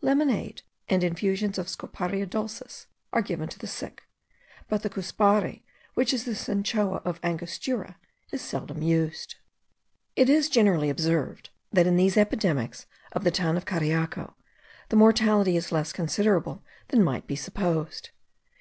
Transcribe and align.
Lemonade 0.00 0.62
and 0.88 1.04
infusions 1.04 1.58
of 1.58 1.68
Scoparia 1.68 2.26
dulcis 2.28 2.88
are 3.12 3.22
given 3.22 3.48
to 3.48 3.56
the 3.56 3.68
sick; 3.68 4.02
but 4.68 4.82
the 4.82 4.90
cuspare, 4.90 5.60
which 5.94 6.12
is 6.12 6.24
the 6.24 6.34
cinchona 6.34 6.96
of 7.04 7.20
Angostura, 7.22 7.96
is 8.32 8.42
seldom 8.42 8.82
used. 8.82 9.36
It 10.16 10.28
is 10.28 10.48
generally 10.50 10.90
observed, 10.90 11.50
that 11.72 11.86
in 11.86 11.94
these 11.94 12.16
epidemics 12.16 12.86
of 13.12 13.22
the 13.22 13.30
town 13.30 13.56
of 13.56 13.64
Cariaco 13.64 14.34
the 14.88 14.96
mortality 14.96 15.56
is 15.56 15.70
less 15.70 15.92
considerable 15.92 16.64
than 16.88 17.04
might 17.04 17.28
be 17.28 17.36
supposed. 17.36 18.10